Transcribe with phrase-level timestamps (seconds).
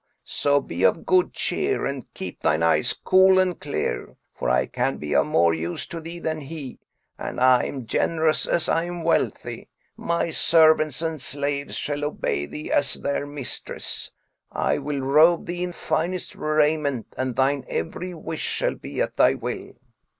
[0.25, 4.97] So be of good cheer and keep thine eyes cool and clear; for I can
[4.97, 6.79] be of more use to thee than he;
[7.19, 12.71] and I am generous as I am wealthy; my servants and slaves shall obey thee
[12.71, 14.11] as their mistress;
[14.51, 19.35] I will robe thee in finest raiment and thine every wish shall be at thy
[19.35, 19.73] will."